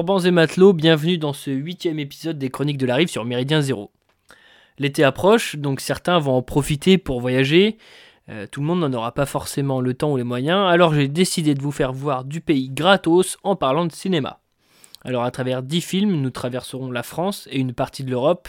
Forbans 0.00 0.20
et 0.20 0.30
matelots, 0.30 0.72
bienvenue 0.72 1.18
dans 1.18 1.34
ce 1.34 1.50
huitième 1.50 1.98
épisode 1.98 2.38
des 2.38 2.48
Chroniques 2.48 2.78
de 2.78 2.86
la 2.86 2.94
Rive 2.94 3.08
sur 3.08 3.26
Méridien 3.26 3.60
Zéro. 3.60 3.90
L'été 4.78 5.04
approche, 5.04 5.56
donc 5.56 5.80
certains 5.80 6.18
vont 6.18 6.36
en 6.36 6.40
profiter 6.40 6.96
pour 6.96 7.20
voyager. 7.20 7.76
Euh, 8.30 8.46
tout 8.50 8.62
le 8.62 8.66
monde 8.66 8.80
n'en 8.80 8.94
aura 8.94 9.12
pas 9.12 9.26
forcément 9.26 9.82
le 9.82 9.92
temps 9.92 10.12
ou 10.12 10.16
les 10.16 10.24
moyens, 10.24 10.70
alors 10.70 10.94
j'ai 10.94 11.06
décidé 11.06 11.52
de 11.52 11.60
vous 11.60 11.70
faire 11.70 11.92
voir 11.92 12.24
du 12.24 12.40
pays 12.40 12.70
gratos 12.70 13.36
en 13.42 13.56
parlant 13.56 13.84
de 13.84 13.92
cinéma. 13.92 14.40
Alors 15.04 15.22
à 15.22 15.30
travers 15.30 15.62
10 15.62 15.82
films, 15.82 16.12
nous 16.12 16.30
traverserons 16.30 16.90
la 16.90 17.02
France 17.02 17.46
et 17.52 17.58
une 17.58 17.74
partie 17.74 18.02
de 18.02 18.10
l'Europe. 18.10 18.48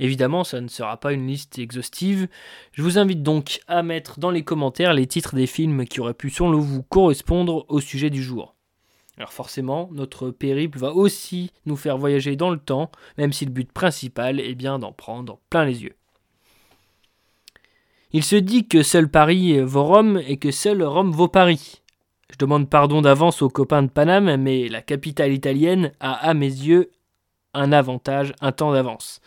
Évidemment, 0.00 0.42
ça 0.42 0.60
ne 0.60 0.66
sera 0.66 0.96
pas 0.96 1.12
une 1.12 1.28
liste 1.28 1.60
exhaustive. 1.60 2.26
Je 2.72 2.82
vous 2.82 2.98
invite 2.98 3.22
donc 3.22 3.60
à 3.68 3.84
mettre 3.84 4.18
dans 4.18 4.32
les 4.32 4.42
commentaires 4.42 4.94
les 4.94 5.06
titres 5.06 5.36
des 5.36 5.46
films 5.46 5.84
qui 5.84 6.00
auraient 6.00 6.12
pu 6.12 6.30
selon 6.30 6.58
vous 6.58 6.82
correspondre 6.82 7.66
au 7.68 7.78
sujet 7.78 8.10
du 8.10 8.20
jour. 8.20 8.57
Alors 9.18 9.32
forcément, 9.32 9.88
notre 9.92 10.30
périple 10.30 10.78
va 10.78 10.92
aussi 10.92 11.50
nous 11.66 11.76
faire 11.76 11.98
voyager 11.98 12.36
dans 12.36 12.50
le 12.50 12.58
temps, 12.58 12.90
même 13.18 13.32
si 13.32 13.44
le 13.44 13.50
but 13.50 13.70
principal 13.70 14.38
est 14.38 14.54
bien 14.54 14.78
d'en 14.78 14.92
prendre 14.92 15.40
plein 15.50 15.64
les 15.64 15.82
yeux. 15.82 15.96
Il 18.12 18.22
se 18.22 18.36
dit 18.36 18.66
que 18.68 18.82
seul 18.82 19.10
Paris 19.10 19.60
vaut 19.60 19.84
Rome 19.84 20.22
et 20.26 20.36
que 20.36 20.52
seul 20.52 20.82
Rome 20.84 21.10
vaut 21.10 21.28
Paris. 21.28 21.82
Je 22.30 22.36
demande 22.38 22.70
pardon 22.70 23.02
d'avance 23.02 23.42
aux 23.42 23.50
copains 23.50 23.82
de 23.82 23.88
Paname, 23.88 24.36
mais 24.36 24.68
la 24.68 24.82
capitale 24.82 25.32
italienne 25.32 25.92
a 25.98 26.12
à 26.12 26.32
mes 26.32 26.46
yeux 26.46 26.90
un 27.54 27.72
avantage, 27.72 28.34
un 28.40 28.52
temps 28.52 28.72
d'avance. 28.72 29.20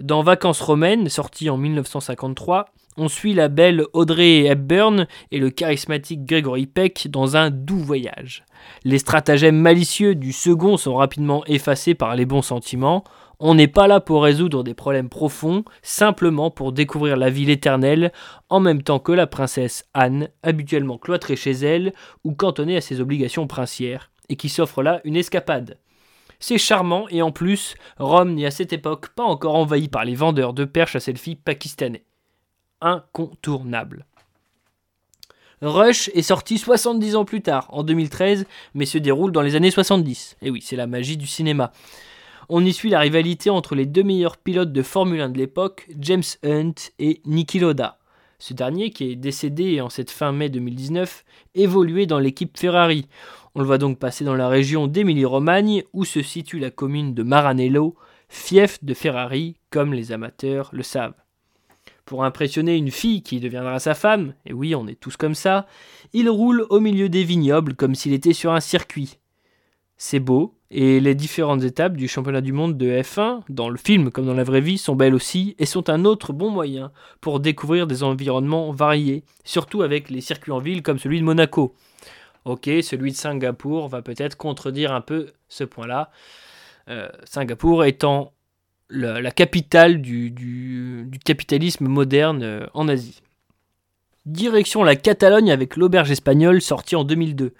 Dans 0.00 0.22
Vacances 0.22 0.60
romaines, 0.62 1.08
sorti 1.08 1.50
en 1.50 1.58
1953, 1.58 2.70
on 2.96 3.08
suit 3.08 3.34
la 3.34 3.48
belle 3.48 3.84
Audrey 3.92 4.44
Hepburn 4.44 5.06
et 5.30 5.38
le 5.38 5.50
charismatique 5.50 6.24
Gregory 6.24 6.66
Peck 6.66 7.08
dans 7.10 7.36
un 7.36 7.50
doux 7.50 7.78
voyage. 7.78 8.44
Les 8.84 8.98
stratagèmes 8.98 9.60
malicieux 9.60 10.14
du 10.14 10.32
second 10.32 10.76
sont 10.76 10.94
rapidement 10.94 11.44
effacés 11.46 11.94
par 11.94 12.16
les 12.16 12.26
bons 12.26 12.42
sentiments. 12.42 13.04
On 13.38 13.54
n'est 13.54 13.68
pas 13.68 13.86
là 13.86 14.00
pour 14.00 14.22
résoudre 14.22 14.64
des 14.64 14.74
problèmes 14.74 15.10
profonds, 15.10 15.64
simplement 15.82 16.50
pour 16.50 16.72
découvrir 16.72 17.16
la 17.16 17.28
ville 17.28 17.50
éternelle, 17.50 18.12
en 18.48 18.60
même 18.60 18.82
temps 18.82 18.98
que 18.98 19.12
la 19.12 19.26
princesse 19.26 19.84
Anne, 19.92 20.28
habituellement 20.42 20.96
cloîtrée 20.96 21.36
chez 21.36 21.52
elle 21.52 21.92
ou 22.24 22.32
cantonnée 22.32 22.78
à 22.78 22.80
ses 22.80 23.00
obligations 23.00 23.46
princières, 23.46 24.10
et 24.30 24.36
qui 24.36 24.48
s'offre 24.48 24.82
là 24.82 25.00
une 25.04 25.16
escapade. 25.16 25.78
C'est 26.38 26.58
charmant 26.58 27.06
et 27.10 27.22
en 27.22 27.30
plus, 27.30 27.74
Rome 27.98 28.34
n'est 28.34 28.46
à 28.46 28.50
cette 28.50 28.72
époque 28.72 29.08
pas 29.10 29.22
encore 29.22 29.54
envahi 29.54 29.88
par 29.88 30.04
les 30.04 30.14
vendeurs 30.14 30.52
de 30.52 30.64
perches 30.64 30.96
à 30.96 31.00
selfie 31.00 31.34
pakistanais. 31.34 32.04
Incontournable. 32.80 34.06
Rush 35.62 36.10
est 36.12 36.22
sorti 36.22 36.58
70 36.58 37.16
ans 37.16 37.24
plus 37.24 37.40
tard, 37.40 37.66
en 37.70 37.82
2013, 37.82 38.46
mais 38.74 38.84
se 38.84 38.98
déroule 38.98 39.32
dans 39.32 39.40
les 39.40 39.56
années 39.56 39.70
70. 39.70 40.36
Et 40.42 40.50
oui, 40.50 40.60
c'est 40.62 40.76
la 40.76 40.86
magie 40.86 41.16
du 41.16 41.26
cinéma. 41.26 41.72
On 42.48 42.64
y 42.64 42.72
suit 42.72 42.90
la 42.90 43.00
rivalité 43.00 43.48
entre 43.48 43.74
les 43.74 43.86
deux 43.86 44.02
meilleurs 44.02 44.36
pilotes 44.36 44.72
de 44.72 44.82
Formule 44.82 45.22
1 45.22 45.30
de 45.30 45.38
l'époque, 45.38 45.88
James 45.98 46.22
Hunt 46.44 46.74
et 46.98 47.22
Niki 47.24 47.58
Loda. 47.58 47.98
Ce 48.38 48.52
dernier, 48.52 48.90
qui 48.90 49.10
est 49.10 49.16
décédé 49.16 49.80
en 49.80 49.88
cette 49.88 50.10
fin 50.10 50.30
mai 50.30 50.50
2019, 50.50 51.24
évoluait 51.54 52.06
dans 52.06 52.18
l'équipe 52.18 52.58
Ferrari. 52.58 53.08
On 53.54 53.60
le 53.60 53.66
voit 53.66 53.78
donc 53.78 53.98
passer 53.98 54.24
dans 54.24 54.34
la 54.34 54.48
région 54.48 54.86
d'Émilie-Romagne, 54.86 55.84
où 55.94 56.04
se 56.04 56.20
situe 56.22 56.58
la 56.58 56.70
commune 56.70 57.14
de 57.14 57.22
Maranello, 57.22 57.96
fief 58.28 58.84
de 58.84 58.92
Ferrari, 58.92 59.56
comme 59.70 59.94
les 59.94 60.12
amateurs 60.12 60.68
le 60.72 60.82
savent. 60.82 61.14
Pour 62.06 62.24
impressionner 62.24 62.76
une 62.76 62.92
fille 62.92 63.22
qui 63.22 63.40
deviendra 63.40 63.80
sa 63.80 63.94
femme, 63.94 64.32
et 64.46 64.52
oui, 64.52 64.74
on 64.74 64.86
est 64.86 64.98
tous 64.98 65.16
comme 65.16 65.34
ça, 65.34 65.66
il 66.12 66.30
roule 66.30 66.64
au 66.70 66.80
milieu 66.80 67.08
des 67.08 67.24
vignobles 67.24 67.74
comme 67.74 67.96
s'il 67.96 68.12
était 68.12 68.32
sur 68.32 68.52
un 68.52 68.60
circuit. 68.60 69.18
C'est 69.96 70.20
beau, 70.20 70.54
et 70.70 71.00
les 71.00 71.16
différentes 71.16 71.64
étapes 71.64 71.96
du 71.96 72.06
championnat 72.06 72.42
du 72.42 72.52
monde 72.52 72.76
de 72.76 72.86
F1, 72.86 73.40
dans 73.48 73.68
le 73.68 73.76
film 73.76 74.12
comme 74.12 74.26
dans 74.26 74.34
la 74.34 74.44
vraie 74.44 74.60
vie, 74.60 74.78
sont 74.78 74.94
belles 74.94 75.14
aussi 75.14 75.56
et 75.58 75.66
sont 75.66 75.90
un 75.90 76.04
autre 76.04 76.32
bon 76.32 76.48
moyen 76.48 76.92
pour 77.20 77.40
découvrir 77.40 77.88
des 77.88 78.04
environnements 78.04 78.70
variés, 78.70 79.24
surtout 79.44 79.82
avec 79.82 80.08
les 80.08 80.20
circuits 80.20 80.52
en 80.52 80.58
ville 80.58 80.82
comme 80.82 81.00
celui 81.00 81.18
de 81.18 81.24
Monaco. 81.24 81.74
Ok, 82.44 82.70
celui 82.82 83.10
de 83.10 83.16
Singapour 83.16 83.88
va 83.88 84.02
peut-être 84.02 84.36
contredire 84.36 84.92
un 84.92 85.00
peu 85.00 85.32
ce 85.48 85.64
point-là. 85.64 86.12
Euh, 86.88 87.08
Singapour 87.24 87.84
étant 87.84 88.32
la, 88.90 89.30
capitale 89.30 90.00
du, 90.00 91.10
capitalisme 91.24 91.86
moderne 91.86 92.42
euh, 92.42 92.66
en 92.74 92.88
Asie. 92.88 93.22
Direction 94.24 94.82
la 94.82 94.96
Catalogne 94.96 95.50
avec 95.50 95.76
l'auberge 95.76 96.10
espagnole 96.10 96.60
sortie 96.60 96.96
en 96.96 97.04
2002. 97.04 97.54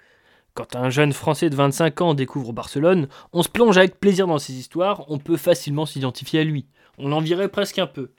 Quand 0.53 0.75
un 0.75 0.89
jeune 0.89 1.13
Français 1.13 1.49
de 1.49 1.55
25 1.55 2.01
ans 2.01 2.13
découvre 2.13 2.51
Barcelone, 2.51 3.07
on 3.31 3.43
se 3.43 3.49
plonge 3.49 3.77
avec 3.77 3.99
plaisir 3.99 4.27
dans 4.27 4.39
ses 4.39 4.53
histoires, 4.53 5.05
on 5.07 5.19
peut 5.19 5.37
facilement 5.37 5.85
s'identifier 5.85 6.41
à 6.41 6.43
lui. 6.43 6.65
On 6.97 7.09
l'envierait 7.09 7.49
presque 7.49 7.79
un 7.79 7.87
peu. 7.87 8.11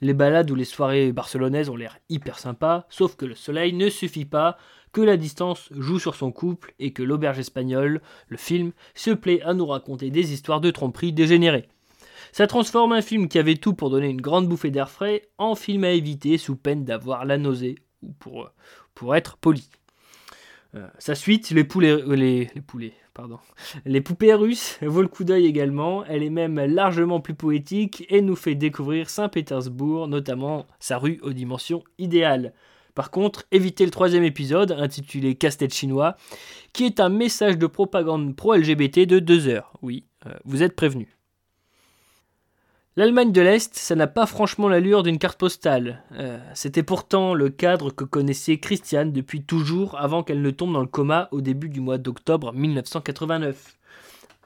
Les 0.00 0.12
balades 0.12 0.50
ou 0.50 0.54
les 0.54 0.66
soirées 0.66 1.12
barcelonaises 1.12 1.70
ont 1.70 1.76
l'air 1.76 1.98
hyper 2.10 2.38
sympas, 2.38 2.86
sauf 2.90 3.16
que 3.16 3.24
le 3.24 3.34
soleil 3.34 3.72
ne 3.72 3.88
suffit 3.88 4.26
pas, 4.26 4.58
que 4.92 5.00
la 5.00 5.16
distance 5.16 5.70
joue 5.72 5.98
sur 5.98 6.14
son 6.14 6.30
couple 6.30 6.74
et 6.78 6.92
que 6.92 7.02
l'auberge 7.02 7.38
espagnole, 7.38 8.02
le 8.28 8.36
film, 8.36 8.72
se 8.94 9.10
plaît 9.10 9.40
à 9.42 9.54
nous 9.54 9.66
raconter 9.66 10.10
des 10.10 10.32
histoires 10.32 10.60
de 10.60 10.70
tromperie 10.70 11.12
dégénérées. 11.12 11.68
Ça 12.34 12.48
transforme 12.48 12.90
un 12.90 13.00
film 13.00 13.28
qui 13.28 13.38
avait 13.38 13.54
tout 13.54 13.74
pour 13.74 13.90
donner 13.90 14.08
une 14.08 14.20
grande 14.20 14.48
bouffée 14.48 14.72
d'air 14.72 14.90
frais 14.90 15.28
en 15.38 15.54
film 15.54 15.84
à 15.84 15.90
éviter 15.90 16.36
sous 16.36 16.56
peine 16.56 16.84
d'avoir 16.84 17.24
la 17.24 17.38
nausée, 17.38 17.76
ou 18.02 18.10
pour, 18.10 18.50
pour 18.96 19.14
être 19.14 19.36
poli. 19.36 19.68
Euh, 20.74 20.88
sa 20.98 21.14
suite, 21.14 21.50
les 21.50 21.62
poulets, 21.62 21.92
euh, 21.92 22.16
les, 22.16 22.50
les, 22.52 22.60
poulets, 22.60 22.94
pardon, 23.14 23.38
les 23.84 24.00
poupées 24.00 24.34
russes 24.34 24.80
vaut 24.82 25.02
le 25.02 25.06
coup 25.06 25.22
d'œil 25.22 25.46
également. 25.46 26.04
Elle 26.06 26.24
est 26.24 26.30
même 26.30 26.58
largement 26.58 27.20
plus 27.20 27.34
poétique 27.34 28.04
et 28.08 28.20
nous 28.20 28.34
fait 28.34 28.56
découvrir 28.56 29.10
Saint-Pétersbourg, 29.10 30.08
notamment 30.08 30.66
sa 30.80 30.98
rue 30.98 31.20
aux 31.22 31.32
dimensions 31.32 31.84
idéales. 31.98 32.52
Par 32.96 33.12
contre, 33.12 33.44
évitez 33.52 33.84
le 33.84 33.92
troisième 33.92 34.24
épisode, 34.24 34.72
intitulé 34.72 35.36
Casse-tête 35.36 35.72
chinois, 35.72 36.16
qui 36.72 36.84
est 36.84 36.98
un 36.98 37.10
message 37.10 37.58
de 37.58 37.68
propagande 37.68 38.34
pro-LGBT 38.34 39.06
de 39.06 39.20
deux 39.20 39.46
heures. 39.46 39.72
Oui, 39.82 40.02
euh, 40.26 40.34
vous 40.44 40.64
êtes 40.64 40.74
prévenus. 40.74 41.13
L'Allemagne 42.96 43.32
de 43.32 43.40
l'Est, 43.40 43.74
ça 43.74 43.96
n'a 43.96 44.06
pas 44.06 44.24
franchement 44.24 44.68
l'allure 44.68 45.02
d'une 45.02 45.18
carte 45.18 45.40
postale. 45.40 46.04
Euh, 46.12 46.38
c'était 46.54 46.84
pourtant 46.84 47.34
le 47.34 47.50
cadre 47.50 47.90
que 47.90 48.04
connaissait 48.04 48.58
Christiane 48.58 49.10
depuis 49.10 49.42
toujours 49.42 49.98
avant 49.98 50.22
qu'elle 50.22 50.42
ne 50.42 50.50
tombe 50.52 50.72
dans 50.72 50.80
le 50.80 50.86
coma 50.86 51.26
au 51.32 51.40
début 51.40 51.68
du 51.68 51.80
mois 51.80 51.98
d'octobre 51.98 52.52
1989. 52.52 53.76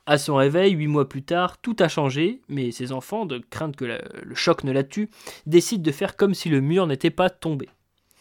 À 0.06 0.16
son 0.16 0.37
réveil, 0.37 0.72
huit 0.72 0.87
mois 0.87 1.06
plus 1.06 1.22
tard, 1.22 1.58
tout 1.58 1.76
a 1.78 1.88
changé, 1.88 2.41
mais 2.48 2.70
ses 2.70 2.92
enfants, 2.92 3.26
de 3.26 3.37
crainte 3.50 3.76
que 3.76 3.84
le 3.84 4.34
choc 4.34 4.64
ne 4.64 4.72
la 4.72 4.82
tue, 4.82 5.10
décident 5.44 5.82
de 5.82 5.92
faire 5.92 6.16
comme 6.16 6.32
si 6.32 6.48
le 6.48 6.62
mur 6.62 6.87
n'était 6.87 7.10
pas 7.10 7.28
tombé. 7.28 7.69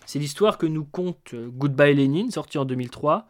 C'est 0.05 0.19
l'histoire 0.19 0.57
que 0.57 0.65
nous 0.65 0.83
conte 0.83 1.35
euh, 1.35 1.47
Goodbye 1.47 1.95
Lénine, 1.95 2.31
sorti 2.31 2.57
en 2.57 2.65
2003. 2.65 3.29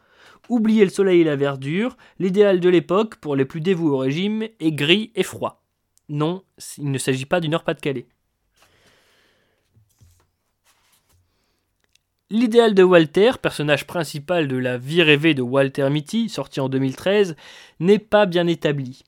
Oubliez 0.49 0.83
le 0.83 0.89
soleil 0.89 1.21
et 1.21 1.25
la 1.25 1.35
verdure, 1.35 1.95
l'idéal 2.17 2.59
de 2.59 2.69
l'époque 2.69 3.17
pour 3.17 3.35
les 3.35 3.45
plus 3.45 3.61
dévoués 3.61 3.91
au 3.91 3.97
régime 3.97 4.47
est 4.59 4.71
gris 4.71 5.11
et 5.13 5.21
froid. 5.21 5.61
Non, 6.09 6.43
il 6.77 6.91
ne 6.91 6.97
s'agit 6.97 7.25
pas 7.25 7.39
d'une 7.39 7.53
heure 7.53 7.63
Pas-de-Calais. 7.63 8.07
L'idéal 12.29 12.73
de 12.73 12.83
Walter, 12.83 13.31
personnage 13.41 13.87
principal 13.87 14.49
de 14.49 14.57
La 14.57 14.77
vie 14.77 15.01
rêvée 15.01 15.33
de 15.33 15.41
Walter 15.41 15.89
Mitty, 15.89 16.27
sorti 16.27 16.59
en 16.59 16.67
2013, 16.67 17.37
n'est 17.79 17.99
pas 17.99 18.25
bien 18.25 18.47
établi. 18.47 19.03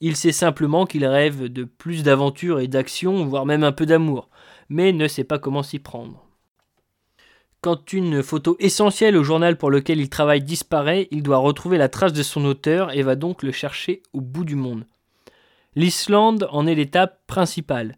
Il 0.00 0.16
sait 0.16 0.32
simplement 0.32 0.84
qu'il 0.84 1.06
rêve 1.06 1.44
de 1.44 1.64
plus 1.64 2.02
d'aventure 2.02 2.60
et 2.60 2.68
d'action, 2.68 3.24
voire 3.24 3.46
même 3.46 3.64
un 3.64 3.72
peu 3.72 3.86
d'amour, 3.86 4.28
mais 4.68 4.92
ne 4.92 5.08
sait 5.08 5.24
pas 5.24 5.38
comment 5.38 5.62
s'y 5.62 5.78
prendre. 5.78 6.26
Quand 7.62 7.92
une 7.92 8.22
photo 8.22 8.56
essentielle 8.58 9.16
au 9.16 9.22
journal 9.22 9.56
pour 9.56 9.70
lequel 9.70 10.00
il 10.00 10.10
travaille 10.10 10.42
disparaît, 10.42 11.08
il 11.10 11.22
doit 11.22 11.38
retrouver 11.38 11.78
la 11.78 11.88
trace 11.88 12.12
de 12.12 12.22
son 12.22 12.44
auteur 12.44 12.94
et 12.94 13.02
va 13.02 13.14
donc 13.14 13.42
le 13.42 13.52
chercher 13.52 14.02
au 14.12 14.20
bout 14.20 14.44
du 14.44 14.56
monde. 14.56 14.84
L'Islande 15.74 16.48
en 16.50 16.66
est 16.66 16.74
l'étape 16.74 17.26
principale. 17.26 17.96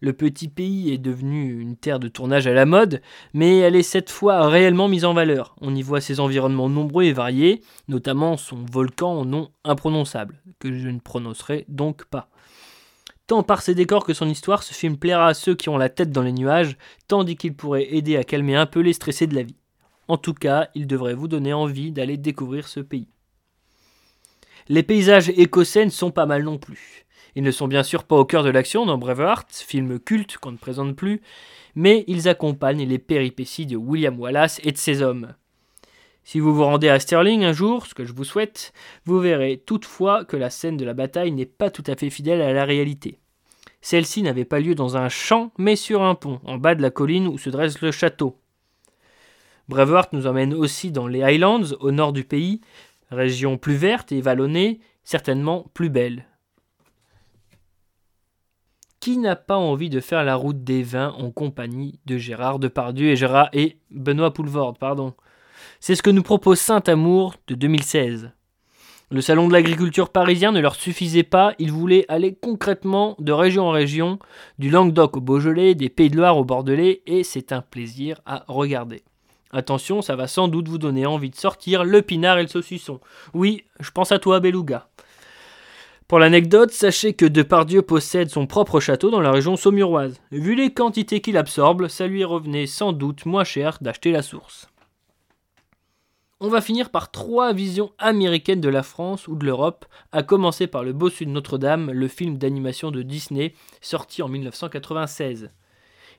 Le 0.00 0.12
petit 0.12 0.48
pays 0.48 0.92
est 0.92 0.98
devenu 0.98 1.62
une 1.62 1.74
terre 1.74 1.98
de 1.98 2.08
tournage 2.08 2.46
à 2.46 2.52
la 2.52 2.66
mode, 2.66 3.00
mais 3.32 3.56
elle 3.56 3.74
est 3.74 3.82
cette 3.82 4.10
fois 4.10 4.48
réellement 4.48 4.86
mise 4.86 5.06
en 5.06 5.14
valeur. 5.14 5.56
On 5.62 5.74
y 5.74 5.80
voit 5.80 6.02
ses 6.02 6.20
environnements 6.20 6.68
nombreux 6.68 7.04
et 7.04 7.14
variés, 7.14 7.62
notamment 7.88 8.36
son 8.36 8.66
volcan 8.70 9.14
au 9.14 9.24
nom 9.24 9.50
imprononçable, 9.64 10.42
que 10.58 10.70
je 10.74 10.88
ne 10.88 11.00
prononcerai 11.00 11.64
donc 11.68 12.04
pas. 12.04 12.28
Tant 13.26 13.42
par 13.42 13.62
ses 13.62 13.74
décors 13.74 14.04
que 14.04 14.12
son 14.12 14.28
histoire, 14.28 14.62
ce 14.62 14.74
film 14.74 14.98
plaira 14.98 15.28
à 15.28 15.34
ceux 15.34 15.54
qui 15.54 15.70
ont 15.70 15.78
la 15.78 15.88
tête 15.88 16.10
dans 16.10 16.22
les 16.22 16.32
nuages, 16.32 16.76
tandis 17.08 17.36
qu'il 17.36 17.56
pourrait 17.56 17.94
aider 17.94 18.18
à 18.18 18.24
calmer 18.24 18.56
un 18.56 18.66
peu 18.66 18.80
les 18.80 18.92
stressés 18.92 19.26
de 19.26 19.34
la 19.34 19.42
vie. 19.42 19.56
En 20.06 20.18
tout 20.18 20.34
cas, 20.34 20.68
il 20.74 20.86
devrait 20.86 21.14
vous 21.14 21.28
donner 21.28 21.54
envie 21.54 21.92
d'aller 21.92 22.18
découvrir 22.18 22.68
ce 22.68 22.80
pays. 22.80 23.08
Les 24.68 24.82
paysages 24.82 25.30
écossais 25.30 25.84
ne 25.86 25.90
sont 25.90 26.10
pas 26.10 26.26
mal 26.26 26.42
non 26.42 26.58
plus. 26.58 27.05
Ils 27.36 27.42
ne 27.42 27.50
sont 27.50 27.68
bien 27.68 27.82
sûr 27.82 28.04
pas 28.04 28.16
au 28.16 28.24
cœur 28.24 28.42
de 28.42 28.48
l'action 28.48 28.86
dans 28.86 28.96
Braveheart, 28.96 29.52
film 29.52 30.00
culte 30.00 30.38
qu'on 30.38 30.52
ne 30.52 30.56
présente 30.56 30.96
plus, 30.96 31.20
mais 31.74 32.02
ils 32.08 32.28
accompagnent 32.28 32.88
les 32.88 32.98
péripéties 32.98 33.66
de 33.66 33.76
William 33.76 34.18
Wallace 34.18 34.58
et 34.64 34.72
de 34.72 34.78
ses 34.78 35.02
hommes. 35.02 35.34
Si 36.24 36.40
vous 36.40 36.54
vous 36.54 36.64
rendez 36.64 36.88
à 36.88 36.98
Sterling 36.98 37.44
un 37.44 37.52
jour, 37.52 37.84
ce 37.84 37.94
que 37.94 38.06
je 38.06 38.14
vous 38.14 38.24
souhaite, 38.24 38.72
vous 39.04 39.20
verrez 39.20 39.62
toutefois 39.64 40.24
que 40.24 40.38
la 40.38 40.48
scène 40.48 40.78
de 40.78 40.86
la 40.86 40.94
bataille 40.94 41.30
n'est 41.30 41.44
pas 41.44 41.68
tout 41.68 41.84
à 41.86 41.94
fait 41.94 42.08
fidèle 42.08 42.40
à 42.40 42.54
la 42.54 42.64
réalité. 42.64 43.18
Celle-ci 43.82 44.22
n'avait 44.22 44.46
pas 44.46 44.58
lieu 44.58 44.74
dans 44.74 44.96
un 44.96 45.10
champ, 45.10 45.52
mais 45.58 45.76
sur 45.76 46.02
un 46.02 46.14
pont, 46.14 46.40
en 46.44 46.56
bas 46.56 46.74
de 46.74 46.80
la 46.82 46.90
colline 46.90 47.28
où 47.28 47.36
se 47.36 47.50
dresse 47.50 47.82
le 47.82 47.92
château. 47.92 48.40
Braveheart 49.68 50.14
nous 50.14 50.26
emmène 50.26 50.54
aussi 50.54 50.90
dans 50.90 51.06
les 51.06 51.22
Highlands, 51.22 51.74
au 51.80 51.90
nord 51.90 52.14
du 52.14 52.24
pays, 52.24 52.62
région 53.10 53.58
plus 53.58 53.76
verte 53.76 54.10
et 54.10 54.22
vallonnée, 54.22 54.80
certainement 55.04 55.70
plus 55.74 55.90
belle. 55.90 56.24
Qui 59.06 59.18
n'a 59.18 59.36
pas 59.36 59.54
envie 59.54 59.88
de 59.88 60.00
faire 60.00 60.24
la 60.24 60.34
route 60.34 60.64
des 60.64 60.82
vins 60.82 61.14
en 61.16 61.30
compagnie 61.30 62.00
de 62.06 62.18
Gérard 62.18 62.58
Depardieu 62.58 63.10
et 63.10 63.14
Gérard 63.14 63.50
et 63.52 63.78
Benoît 63.92 64.32
Poulvorde, 64.32 64.78
pardon. 64.78 65.14
C'est 65.78 65.94
ce 65.94 66.02
que 66.02 66.10
nous 66.10 66.24
propose 66.24 66.58
Saint-Amour 66.58 67.36
de 67.46 67.54
2016. 67.54 68.32
Le 69.12 69.20
salon 69.20 69.46
de 69.46 69.52
l'agriculture 69.52 70.08
parisien 70.08 70.50
ne 70.50 70.58
leur 70.58 70.74
suffisait 70.74 71.22
pas, 71.22 71.54
ils 71.60 71.70
voulaient 71.70 72.04
aller 72.08 72.34
concrètement 72.34 73.14
de 73.20 73.30
région 73.30 73.68
en 73.68 73.70
région, 73.70 74.18
du 74.58 74.70
Languedoc 74.70 75.18
au 75.18 75.20
Beaujolais, 75.20 75.76
des 75.76 75.88
Pays 75.88 76.10
de 76.10 76.16
Loire 76.16 76.36
au 76.36 76.44
Bordelais, 76.44 77.02
et 77.06 77.22
c'est 77.22 77.52
un 77.52 77.62
plaisir 77.62 78.20
à 78.26 78.44
regarder. 78.48 79.04
Attention, 79.52 80.02
ça 80.02 80.16
va 80.16 80.26
sans 80.26 80.48
doute 80.48 80.66
vous 80.66 80.78
donner 80.78 81.06
envie 81.06 81.30
de 81.30 81.36
sortir 81.36 81.84
le 81.84 82.02
pinard 82.02 82.38
et 82.38 82.42
le 82.42 82.48
saucisson. 82.48 82.98
Oui, 83.34 83.62
je 83.78 83.92
pense 83.92 84.10
à 84.10 84.18
toi, 84.18 84.40
Beluga. 84.40 84.88
Pour 86.08 86.20
l'anecdote, 86.20 86.70
sachez 86.70 87.14
que 87.14 87.26
Depardieu 87.26 87.82
possède 87.82 88.30
son 88.30 88.46
propre 88.46 88.78
château 88.78 89.10
dans 89.10 89.20
la 89.20 89.32
région 89.32 89.56
saumuroise. 89.56 90.20
Vu 90.30 90.54
les 90.54 90.72
quantités 90.72 91.20
qu'il 91.20 91.36
absorbe, 91.36 91.88
ça 91.88 92.06
lui 92.06 92.22
revenait 92.22 92.68
sans 92.68 92.92
doute 92.92 93.26
moins 93.26 93.42
cher 93.42 93.78
d'acheter 93.80 94.12
la 94.12 94.22
source. 94.22 94.68
On 96.38 96.48
va 96.48 96.60
finir 96.60 96.90
par 96.90 97.10
trois 97.10 97.52
visions 97.52 97.90
américaines 97.98 98.60
de 98.60 98.68
la 98.68 98.84
France 98.84 99.26
ou 99.26 99.34
de 99.34 99.44
l'Europe, 99.44 99.84
à 100.12 100.22
commencer 100.22 100.68
par 100.68 100.84
Le 100.84 100.92
Bossu 100.92 101.26
de 101.26 101.30
Notre-Dame, 101.30 101.90
le 101.90 102.06
film 102.06 102.38
d'animation 102.38 102.92
de 102.92 103.02
Disney, 103.02 103.54
sorti 103.80 104.22
en 104.22 104.28
1996. 104.28 105.50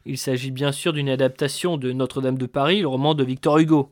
Il 0.05 0.17
s'agit 0.17 0.51
bien 0.51 0.73
sûr 0.73 0.91
d'une 0.91 1.07
adaptation 1.07 1.77
de 1.77 1.93
Notre-Dame 1.93 2.37
de 2.37 2.45
Paris, 2.45 2.81
le 2.81 2.87
roman 2.89 3.13
de 3.13 3.23
Victor 3.23 3.57
Hugo. 3.59 3.91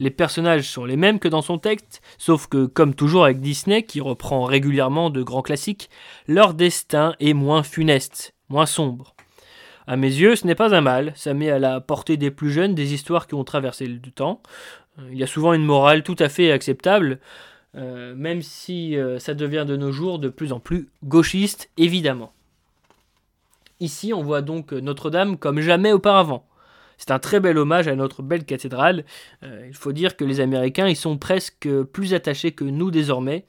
Les 0.00 0.10
personnages 0.10 0.68
sont 0.68 0.84
les 0.84 0.96
mêmes 0.96 1.18
que 1.18 1.28
dans 1.28 1.42
son 1.42 1.58
texte, 1.58 2.02
sauf 2.18 2.46
que, 2.46 2.66
comme 2.66 2.94
toujours 2.94 3.24
avec 3.24 3.40
Disney, 3.40 3.82
qui 3.82 4.00
reprend 4.00 4.44
régulièrement 4.44 5.10
de 5.10 5.22
grands 5.22 5.42
classiques, 5.42 5.90
leur 6.26 6.54
destin 6.54 7.14
est 7.20 7.34
moins 7.34 7.62
funeste, 7.62 8.34
moins 8.48 8.66
sombre. 8.66 9.14
À 9.86 9.96
mes 9.96 10.08
yeux, 10.08 10.34
ce 10.34 10.46
n'est 10.46 10.54
pas 10.54 10.74
un 10.74 10.80
mal, 10.80 11.12
ça 11.14 11.34
met 11.34 11.50
à 11.50 11.58
la 11.58 11.80
portée 11.80 12.16
des 12.16 12.30
plus 12.30 12.50
jeunes 12.50 12.74
des 12.74 12.94
histoires 12.94 13.26
qui 13.26 13.34
ont 13.34 13.44
traversé 13.44 13.86
le 13.86 14.00
temps, 14.10 14.40
il 15.10 15.18
y 15.18 15.22
a 15.22 15.26
souvent 15.26 15.52
une 15.52 15.64
morale 15.64 16.02
tout 16.02 16.16
à 16.18 16.28
fait 16.28 16.52
acceptable, 16.52 17.18
euh, 17.76 18.14
même 18.14 18.42
si 18.42 18.96
euh, 18.96 19.18
ça 19.18 19.34
devient 19.34 19.64
de 19.66 19.76
nos 19.76 19.90
jours 19.90 20.18
de 20.18 20.28
plus 20.28 20.52
en 20.52 20.60
plus 20.60 20.88
gauchiste, 21.02 21.70
évidemment. 21.76 22.32
Ici, 23.80 24.12
on 24.14 24.22
voit 24.22 24.42
donc 24.42 24.72
Notre-Dame 24.72 25.36
comme 25.36 25.60
jamais 25.60 25.92
auparavant. 25.92 26.46
C'est 26.98 27.10
un 27.10 27.18
très 27.18 27.40
bel 27.40 27.58
hommage 27.58 27.88
à 27.88 27.96
notre 27.96 28.22
belle 28.22 28.44
cathédrale. 28.44 29.04
Euh, 29.42 29.64
il 29.66 29.74
faut 29.74 29.92
dire 29.92 30.16
que 30.16 30.24
les 30.24 30.40
Américains 30.40 30.88
y 30.88 30.96
sont 30.96 31.18
presque 31.18 31.68
plus 31.92 32.14
attachés 32.14 32.52
que 32.52 32.64
nous 32.64 32.90
désormais. 32.90 33.46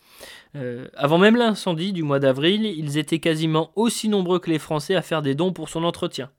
avant 0.95 1.17
même 1.17 1.35
l'incendie 1.35 1.91
du 1.91 2.03
mois 2.03 2.19
d'avril, 2.19 2.65
ils 2.65 2.97
étaient 2.97 3.19
quasiment 3.19 3.71
aussi 3.75 4.07
nombreux 4.07 4.39
que 4.39 4.49
les 4.49 4.59
Français 4.59 4.95
à 4.95 5.01
faire 5.01 5.21
des 5.21 5.35
dons 5.35 5.51
pour 5.51 5.67
son 5.67 5.83
entretien. 5.83 6.29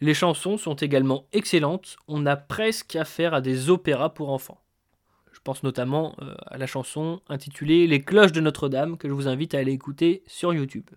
Les 0.00 0.12
chansons 0.12 0.58
sont 0.58 0.74
également 0.74 1.26
excellentes, 1.32 1.96
on 2.06 2.26
a 2.26 2.36
presque 2.36 2.96
affaire 2.96 3.32
à 3.32 3.40
des 3.40 3.70
opéras 3.70 4.10
pour 4.10 4.30
enfants. 4.30 4.60
Je 5.32 5.40
pense 5.40 5.62
notamment 5.62 6.14
euh, 6.20 6.34
à 6.46 6.58
la 6.58 6.66
chanson 6.66 7.20
intitulée 7.28 7.86
Les 7.86 8.02
cloches 8.02 8.32
de 8.32 8.40
Notre-Dame 8.40 8.98
que 8.98 9.08
je 9.08 9.14
vous 9.14 9.28
invite 9.28 9.54
à 9.54 9.58
aller 9.58 9.72
écouter 9.72 10.22
sur 10.26 10.52
YouTube. 10.52 10.90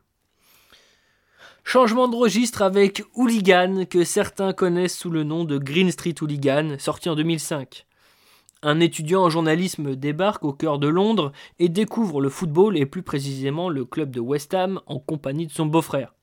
Changement 1.72 2.08
de 2.08 2.16
registre 2.16 2.64
avec 2.64 3.04
Hooligan 3.14 3.86
que 3.88 4.04
certains 4.04 4.54
connaissent 4.54 4.98
sous 4.98 5.12
le 5.12 5.24
nom 5.24 5.44
de 5.44 5.60
Green 5.60 5.92
Street 5.92 6.16
Hooligan, 6.20 6.78
sorti 6.80 7.10
en 7.10 7.16
2005. 7.16 7.86
Un 8.64 8.80
étudiant 8.80 9.22
en 9.22 9.30
journalisme 9.30 9.96
débarque 9.96 10.44
au 10.46 10.52
cœur 10.52 10.80
de 10.80 10.88
Londres 10.88 11.32
et 11.60 11.70
découvre 11.70 12.22
le 12.22 12.30
football 12.30 12.76
et 12.76 12.88
plus 12.88 13.04
précisément 13.04 13.70
le 13.70 13.86
club 13.86 14.10
de 14.10 14.20
West 14.20 14.56
Ham 14.56 14.82
en 14.88 14.98
compagnie 14.98 15.46
de 15.46 15.52
son 15.52 15.68
beau-frère. 15.68 16.16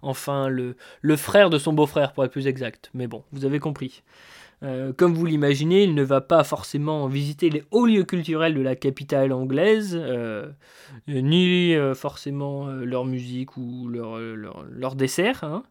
Enfin, 0.00 0.48
le, 0.48 0.74
le 1.02 1.16
frère 1.16 1.50
de 1.50 1.58
son 1.58 1.74
beau-frère, 1.74 2.14
pour 2.14 2.24
être 2.24 2.32
plus 2.32 2.46
exact. 2.46 2.90
Mais 2.94 3.06
bon, 3.06 3.24
vous 3.30 3.44
avez 3.44 3.60
compris. 3.60 4.02
Euh, 4.62 4.92
comme 4.92 5.14
vous 5.14 5.26
l'imaginez, 5.26 5.82
il 5.82 5.94
ne 5.94 6.02
va 6.02 6.20
pas 6.20 6.44
forcément 6.44 7.06
visiter 7.06 7.50
les 7.50 7.64
hauts 7.70 7.86
lieux 7.86 8.04
culturels 8.04 8.54
de 8.54 8.60
la 8.60 8.76
capitale 8.76 9.32
anglaise, 9.32 9.98
euh, 10.00 10.48
ni 11.08 11.74
euh, 11.74 11.94
forcément 11.94 12.66
leur 12.68 13.04
musique 13.04 13.56
ou 13.56 13.88
leur, 13.88 14.94
dessert. 14.94 15.44
Hein. 15.44 15.64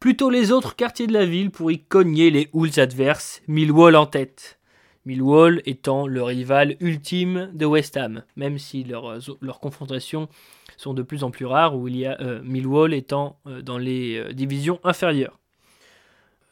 Plutôt 0.00 0.30
les 0.30 0.52
autres 0.52 0.76
quartiers 0.76 1.06
de 1.06 1.12
la 1.12 1.26
ville 1.26 1.50
pour 1.50 1.70
y 1.70 1.80
cogner 1.80 2.30
les 2.30 2.48
hools 2.52 2.78
adverses, 2.78 3.42
Millwall 3.48 3.96
en 3.96 4.06
tête. 4.06 4.58
Millwall 5.04 5.62
étant 5.64 6.06
le 6.06 6.22
rival 6.22 6.76
ultime 6.80 7.50
de 7.54 7.64
West 7.64 7.96
Ham, 7.96 8.22
même 8.36 8.58
si 8.58 8.84
leur, 8.84 9.18
leur 9.40 9.58
confrontation 9.58 10.28
sont 10.76 10.92
de 10.92 11.02
plus 11.02 11.24
en 11.24 11.30
plus 11.30 11.46
rares, 11.46 11.76
où 11.76 11.88
il 11.88 11.96
y 11.96 12.06
a 12.06 12.18
Millwall 12.42 12.92
étant 12.92 13.38
dans 13.62 13.78
les 13.78 14.34
divisions 14.34 14.80
inférieures. 14.84 15.38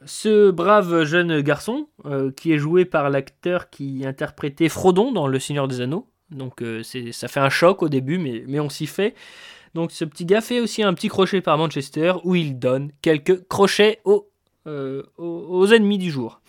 Ce 0.04 0.50
brave 0.50 1.04
jeune 1.04 1.40
garçon, 1.40 1.88
qui 2.36 2.52
est 2.52 2.58
joué 2.58 2.84
par 2.84 3.10
l'acteur 3.10 3.70
qui 3.70 4.04
interprétait 4.06 4.68
Frodon 4.68 5.12
dans 5.12 5.26
Le 5.26 5.38
Seigneur 5.38 5.68
des 5.68 5.80
Anneaux, 5.80 6.08
donc 6.30 6.62
ça 6.82 7.28
fait 7.28 7.40
un 7.40 7.48
choc 7.48 7.82
au 7.82 7.88
début, 7.88 8.18
mais, 8.18 8.60
on 8.60 8.68
s'y 8.68 8.86
fait. 8.86 9.14
Donc 9.74 9.92
ce 9.92 10.04
petit 10.04 10.26
gars 10.26 10.40
fait 10.40 10.60
aussi 10.60 10.82
un 10.82 10.94
petit 10.94 11.08
crochet 11.08 11.40
par 11.40 11.58
Manchester, 11.58 12.14
où 12.24 12.34
il 12.34 12.58
donne 12.58 12.90
quelques 13.02 13.46
crochets 13.48 14.00
aux, 14.04 14.28
aux 14.66 15.66
ennemis 15.66 15.98
du 15.98 16.10
jour. 16.10 16.40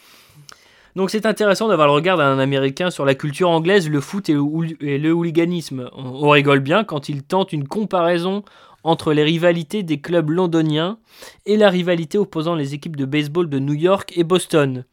Donc 0.97 1.11
c'est 1.11 1.27
intéressant 1.27 1.67
d'avoir 1.67 1.87
le 1.87 1.93
regard 1.93 2.17
d'un 2.17 2.39
Américain 2.39 2.89
sur 2.89 3.05
la 3.05 3.13
culture 3.13 3.51
anglaise, 3.51 3.87
le 3.87 4.01
foot 4.01 4.29
et 4.29 4.33
le, 4.33 5.11
hooliganisme. 5.11 5.91
On, 5.95 6.27
rigole 6.31 6.59
bien 6.59 6.83
quand 6.83 7.07
il 7.07 7.21
tente 7.21 7.53
une 7.53 7.67
comparaison 7.67 8.41
entre 8.87 9.13
les 9.13 9.23
rivalités 9.23 9.83
des 9.83 9.99
clubs 9.99 10.29
londoniens 10.29 10.97
et 11.45 11.57
la 11.57 11.69
rivalité 11.69 12.17
opposant 12.17 12.55
les 12.55 12.73
équipes 12.73 12.95
de 12.95 13.05
baseball 13.05 13.49
de 13.49 13.59
New 13.59 13.73
York 13.73 14.13
et 14.15 14.23
Boston. 14.23 14.85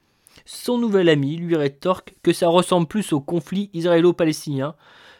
Son 0.44 0.78
nouvel 0.78 1.08
ami 1.08 1.36
lui 1.36 1.56
rétorque 1.56 2.14
que 2.22 2.32
ça 2.32 2.48
ressemble 2.48 2.88
plus 2.88 3.12
au 3.12 3.20
conflit 3.20 3.70
israélo-palestinien. 3.72 4.74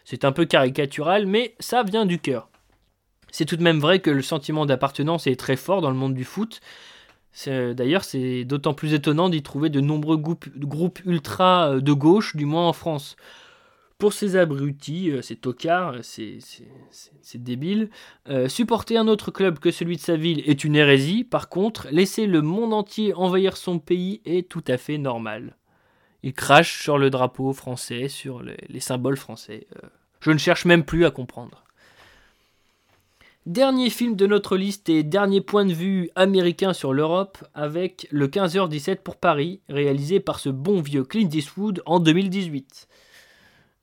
C'est 0.04 0.25
un 0.25 0.33
peu 0.33 0.45
caricatural, 0.45 1.26
mais 1.26 1.54
ça 1.61 1.83
vient 1.83 2.04
du 2.04 2.19
cœur. 2.19 2.50
C'est 3.31 3.45
tout 3.45 3.57
de 3.57 3.62
même 3.62 3.81
vrai 3.81 4.00
que 4.00 4.11
le 4.11 4.23
sentiment 4.23 4.66
d'appartenance 4.66 5.26
est 5.26 5.38
très 5.38 5.57
fort 5.57 5.81
dans 5.81 5.90
le 5.90 5.97
monde 5.97 6.14
du 6.14 6.25
foot, 6.25 6.61
D'ailleurs, 7.47 8.04
c'est 8.04 8.45
d'autant 8.45 8.75
plus 8.75 8.95
étonnant 8.95 9.28
d'y 9.28 9.43
trouver 9.43 9.69
de 9.69 9.81
nombreux 9.81 10.16
groupes, 10.16 11.00
ultra 11.04 11.71
euh, 11.71 11.81
de 11.81 11.93
gauche, 11.93 12.37
du 12.37 12.45
moins 12.45 12.69
en 12.69 12.73
France. 12.73 13.16
Pour 13.99 14.13
ces 14.13 14.37
abrutis, 14.37 15.11
euh, 15.11 15.23
ces 15.23 15.37
tocards, 15.37 16.03
ces, 16.03 16.39
débiles, 17.35 17.91
euh, 18.29 18.49
supporter 18.49 18.97
un 18.97 19.09
autre 19.09 19.31
club 19.31 19.59
que 19.59 19.71
celui 19.71 19.97
de 19.97 20.01
sa 20.01 20.17
ville 20.17 20.43
est 20.47 20.65
une 20.65 20.77
hérésie. 20.77 21.25
Par 21.25 21.49
contre, 21.49 21.89
laisser 21.91 22.27
le 22.27 22.43
monde 22.43 22.75
entier 22.75 23.15
envahir 23.15 23.57
son 23.57 23.79
pays 23.79 24.21
est 24.25 24.49
tout 24.49 24.65
à 24.67 24.77
fait 24.77 24.99
normal. 24.99 25.57
Il 26.23 26.33
crache 26.33 26.83
sur 26.83 26.99
le 26.99 27.11
drapeau 27.11 27.53
français, 27.53 28.09
sur 28.09 28.43
les 28.43 28.81
symboles 28.81 29.17
français. 29.17 29.67
je 30.21 30.31
ne 30.31 30.39
cherche 30.39 30.65
même 30.65 30.85
plus 30.85 31.05
à 31.05 31.11
comprendre. 31.11 31.65
Dernier 33.47 33.91
film 33.91 34.17
de 34.17 34.27
notre 34.27 34.57
liste 34.57 34.89
et 34.89 35.03
dernier 35.03 35.43
point 35.43 35.67
de 35.67 35.75
vue 35.75 36.09
américain 36.15 36.73
sur 36.73 36.95
l'Europe 36.95 37.45
avec 37.53 38.09
le 38.11 38.27
15h17 38.27 39.03
pour 39.03 39.17
Paris, 39.17 39.61
réalisé 39.69 40.19
par 40.19 40.41
ce 40.41 40.49
bon 40.49 40.81
vieux 40.81 41.05
Clint 41.05 41.29
Eastwood 41.31 41.83
en 41.85 42.01
2018. 42.01 42.89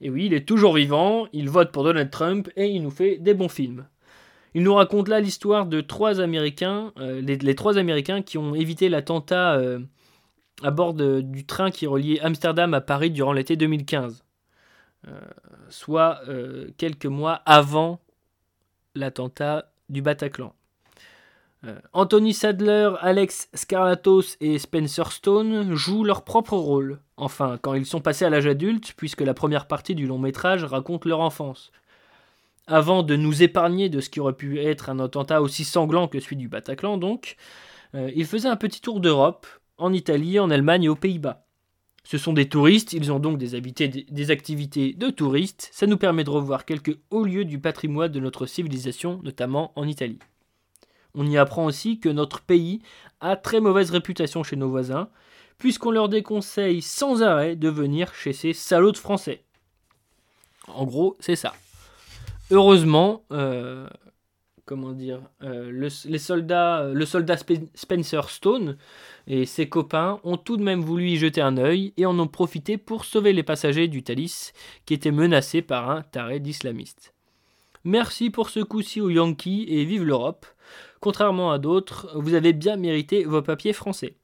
Et 0.02 0.10
oui, 0.10 0.26
il 0.26 0.34
est 0.34 0.48
toujours 0.48 0.74
vivant, 0.74 1.28
il 1.32 1.50
vote 1.50 1.72
pour 1.72 1.84
Donald 1.84 2.10
Trump 2.10 2.50
et 2.56 2.68
il 2.68 2.82
nous 2.82 2.90
fait 2.90 3.18
des 3.18 3.36
bons 3.36 3.50
films. 3.50 3.86
Il 4.54 4.64
nous 4.64 4.74
raconte 4.74 5.08
là 5.08 5.20
l'histoire 5.20 5.68
de 5.68 5.80
trois 5.80 6.20
Américains, 6.20 6.92
euh, 6.98 7.22
les, 7.22 7.56
trois 7.56 7.78
Américains 7.78 8.22
qui 8.22 8.38
ont 8.38 8.56
évité 8.56 8.90
l'attentat 8.90 9.54
euh, 9.54 9.80
à 10.64 10.72
bord 10.72 10.94
du 10.94 11.46
train 11.46 11.72
qui 11.72 11.88
reliait 11.88 12.20
Amsterdam 12.20 12.74
à 12.74 12.82
Paris 12.82 13.12
durant 13.12 13.32
l'été 13.32 13.56
2015. 13.56 14.24
Euh, 15.08 15.20
soit 15.70 16.22
quelques 16.78 17.06
mois 17.06 17.42
avant 17.46 18.02
l'attentat 18.94 19.72
du 19.90 20.02
Bataclan. 20.02 20.54
Euh, 21.64 21.80
Anthony 21.94 22.34
Sadler, 22.34 22.92
Alex 23.02 23.50
Scarlatos 23.54 24.36
et 24.40 24.58
Spencer 24.58 25.12
Stone 25.12 25.76
jouent 25.76 26.04
leur 26.04 26.24
propre 26.24 26.58
rôle, 26.58 27.00
enfin 27.18 27.60
quand 27.62 27.76
ils 27.76 27.86
sont 27.86 28.02
passés 28.02 28.26
à 28.26 28.32
l'âge 28.32 28.48
adulte, 28.48 28.94
puisque 28.98 29.22
la 29.22 29.36
première 29.36 29.68
partie 29.68 29.94
du 29.94 30.08
long 30.08 30.18
métrage 30.18 30.64
raconte 30.64 31.06
leur 31.06 31.20
enfance. 31.20 31.72
Avant 32.66 33.04
de 33.04 33.16
nous 33.16 33.44
épargner 33.44 33.90
de 33.90 34.00
ce 34.00 34.10
qui 34.10 34.20
aurait 34.20 34.34
pu 34.34 34.60
être 34.60 34.90
un 34.90 35.00
attentat 35.00 35.42
aussi 35.42 35.64
sanglant 35.64 36.08
que 36.08 36.20
celui 36.20 36.36
du 36.36 36.48
Bataclan 36.48 36.98
donc, 36.98 37.36
euh, 37.94 38.12
ils 38.16 38.26
faisaient 38.26 38.50
un 38.50 38.56
petit 38.56 38.82
tour 38.82 39.00
d'Europe, 39.00 39.46
en 39.78 39.94
Italie, 39.94 40.40
en 40.40 40.50
Allemagne 40.50 40.84
et 40.84 40.90
aux 40.90 40.96
Pays-Bas. 40.96 41.46
Ce 42.04 42.18
sont 42.18 42.34
des 42.34 42.50
touristes, 42.50 42.94
ils 42.94 43.12
ont 43.12 43.20
donc 43.20 43.38
des, 43.38 43.62
des, 43.62 44.32
activités 44.32 44.94
de 44.94 45.10
touristes. 45.12 45.70
Ça 45.72 45.86
nous 45.86 45.98
permet 45.98 46.24
de 46.24 46.32
revoir 46.32 46.66
quelques 46.66 46.98
hauts 47.12 47.26
lieux 47.26 47.46
du 47.46 47.60
patrimoine 47.60 48.12
de 48.12 48.20
notre 48.20 48.48
civilisation, 48.48 49.20
notamment 49.24 49.72
en 49.76 49.88
Italie. 49.88 50.20
On 51.16 51.26
y 51.28 51.38
apprend 51.38 51.66
aussi 51.66 52.00
que 52.00 52.10
notre 52.10 52.42
pays 52.42 52.82
a 53.20 53.36
très 53.36 53.60
mauvaise 53.60 53.92
réputation 53.92 54.44
chez 54.44 54.56
nos 54.56 54.70
voisins, 54.70 55.10
puisqu'on 55.58 55.92
leur 55.92 56.10
déconseille 56.10 56.82
sans 56.82 57.22
arrêt 57.22 57.56
de 57.56 57.70
venir 57.70 58.14
chez 58.16 58.34
ces 58.34 58.54
salauds 58.54 58.92
de 58.92 58.98
Français. 58.98 59.44
En 60.68 60.86
gros, 60.86 61.18
c'est 61.20 61.36
ça. 61.36 61.54
Heureusement, 62.50 63.24
euh, 63.32 63.88
comment 64.66 64.94
dire, 64.94 65.22
euh, 65.44 65.70
le, 65.72 65.88
les 66.06 66.18
soldats, 66.18 66.90
le 66.94 67.06
soldat 67.06 67.36
Spencer 67.76 68.30
Stone 68.30 68.78
et 69.28 69.46
ses 69.46 69.70
copains 69.70 70.20
ont 70.24 70.38
tout 70.38 70.58
de 70.58 70.64
même 70.64 70.82
voulu 70.82 71.10
y 71.10 71.18
jeter 71.18 71.42
un 71.42 71.58
œil 71.58 71.94
et 71.98 72.06
en 72.06 72.18
ont 72.20 72.28
profité 72.28 72.78
pour 72.78 73.06
sauver 73.06 73.34
les 73.34 73.44
passagers 73.44 73.88
du 73.88 74.04
Thalys 74.04 74.54
qui 74.86 74.94
étaient 74.94 75.12
menacés 75.12 75.62
par 75.62 75.90
un 75.90 76.02
taré 76.02 76.40
d'islamistes. 76.40 77.14
Merci 77.84 78.30
pour 78.30 78.50
ce 78.50 78.60
coup-ci 78.60 79.02
aux 79.02 79.10
Yankees 79.10 79.66
et 79.68 79.86
vive 79.86 80.04
l'Europe. 80.04 80.46
Contrairement 81.00 81.52
à 81.52 81.58
d'autres, 81.58 82.12
vous 82.16 82.36
avez 82.36 82.54
bien 82.54 82.76
mérité 82.76 83.24
vos 83.24 83.42
papiers 83.42 83.74
français. 83.74 84.18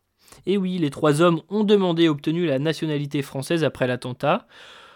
Et 0.46 0.58
oui, 0.58 0.78
les 0.78 0.92
trois 0.92 1.22
hommes 1.22 1.42
ont 1.50 1.64
demandé 1.64 2.04
et 2.04 2.10
obtenu 2.10 2.46
la 2.46 2.60
nationalité 2.60 3.22
française 3.22 3.64
après 3.64 3.88
l'attentat. 3.88 4.48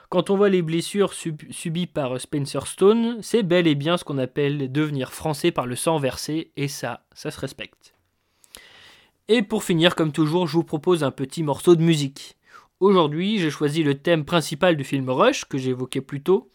Quand 0.10 0.30
on 0.30 0.38
voit 0.38 0.50
les 0.50 0.62
blessures 0.62 1.14
subies 1.14 1.88
par 1.88 2.20
Spencer 2.20 2.68
Stone, 2.68 3.18
c'est 3.22 3.44
bel 3.44 3.66
et 3.66 3.76
bien 3.76 3.98
ce 3.98 4.04
qu'on 4.04 4.18
appelle 4.18 4.72
devenir 4.72 5.14
français 5.14 5.52
par 5.52 5.66
le 5.66 5.76
sang 5.76 5.98
versé, 5.98 6.52
et 6.58 6.68
ça, 6.68 7.06
ça 7.14 7.32
se 7.32 7.40
respecte. 7.40 7.96
Et 9.30 9.42
pour 9.42 9.64
finir, 9.64 9.96
comme 9.96 10.12
toujours, 10.12 10.48
je 10.48 10.54
vous 10.54 10.66
propose 10.66 11.04
un 11.04 11.12
petit 11.12 11.44
morceau 11.44 11.78
de 11.78 11.82
musique. 11.82 12.36
Aujourd'hui, 12.82 13.40
j'ai 13.40 13.50
choisi 13.50 13.84
le 13.84 13.96
thème 13.96 14.26
principal 14.26 14.76
du 14.76 14.84
film 14.84 15.10
Rush, 15.10 15.46
que 15.46 15.58
j'évoquais 15.58 16.02
plus 16.02 16.22
tôt. 16.22 16.52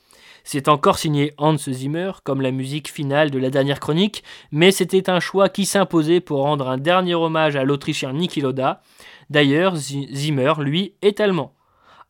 C'est 0.49 0.69
encore 0.69 0.97
signé 0.97 1.33
Hans 1.39 1.57
Zimmer, 1.57 2.13
comme 2.23 2.41
la 2.41 2.53
musique 2.53 2.89
finale 2.89 3.33
de 3.33 3.39
la 3.41 3.51
dernière 3.51 3.81
chronique, 3.81 4.23
mais 4.53 4.71
c'était 4.71 5.11
un 5.11 5.19
choix 5.19 5.49
qui 5.49 5.67
s'imposait 5.67 6.21
pour 6.21 6.43
rendre 6.43 6.69
un 6.69 6.79
dernier 6.79 7.17
hommage 7.17 7.57
à 7.57 7.65
l'Autrichien 7.65 8.13
Niki 8.13 8.41
Loda. 8.41 8.81
D'ailleurs, 9.29 9.75
Zimmer, 9.75 10.53
lui, 10.61 10.95
est 11.03 11.19
allemand. 11.19 11.53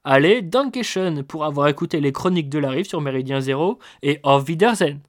Allez, 0.05 0.43
Dankeschön 0.43 1.23
pour 1.23 1.47
avoir 1.47 1.69
écouté 1.69 1.99
les 1.99 2.12
chroniques 2.12 2.50
de 2.50 2.59
la 2.59 2.69
rive 2.69 2.87
sur 2.87 3.00
Méridien 3.00 3.40
Zéro 3.40 3.78
et 4.02 4.21
Auf 4.23 4.47
Wiedersehen 4.47 5.00